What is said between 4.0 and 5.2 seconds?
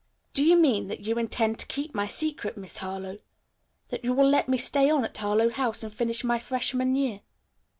you will let me stay on at